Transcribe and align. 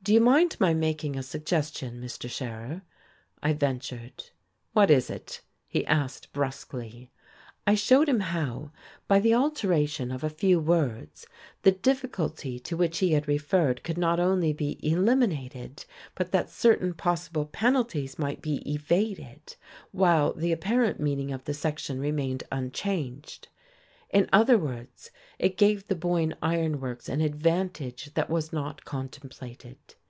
"Do 0.00 0.14
you 0.14 0.20
mind 0.22 0.56
my 0.58 0.72
making 0.72 1.16
a 1.18 1.22
suggestion, 1.22 2.00
Mr. 2.00 2.30
Scherer?" 2.30 2.80
I 3.42 3.52
ventured. 3.52 4.30
"What 4.72 4.90
is 4.90 5.10
it?" 5.10 5.42
he 5.66 5.84
asked 5.84 6.32
brusquely. 6.32 7.10
I 7.66 7.74
showed 7.74 8.08
him 8.08 8.20
how, 8.20 8.70
by 9.06 9.20
the 9.20 9.34
alteration 9.34 10.10
of 10.10 10.24
a 10.24 10.30
few 10.30 10.60
words, 10.60 11.26
the 11.60 11.72
difficulty 11.72 12.58
to 12.58 12.74
which 12.74 12.98
he 13.00 13.12
had 13.12 13.28
referred 13.28 13.82
could 13.82 13.98
not 13.98 14.18
only 14.18 14.54
be 14.54 14.78
eliminated, 14.82 15.84
but 16.14 16.32
that 16.32 16.48
certain 16.48 16.94
possible 16.94 17.44
penalties 17.44 18.18
might 18.18 18.40
be 18.40 18.62
evaded, 18.72 19.56
while 19.92 20.32
the 20.32 20.52
apparent 20.52 20.98
meaning 20.98 21.32
of 21.32 21.44
the 21.44 21.52
section 21.52 22.00
remained 22.00 22.44
unchanged. 22.50 23.48
In 24.10 24.26
other 24.32 24.56
words, 24.56 25.10
it 25.38 25.58
gave 25.58 25.86
the 25.86 25.94
Boyne 25.94 26.34
Iron 26.40 26.80
Works 26.80 27.10
an 27.10 27.20
advantage 27.20 28.14
that 28.14 28.30
was 28.30 28.54
not 28.54 28.86
contemplated. 28.86 29.76